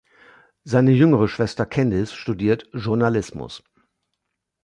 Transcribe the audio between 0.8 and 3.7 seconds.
jüngere Schwester, Candice, studiert Journalismus.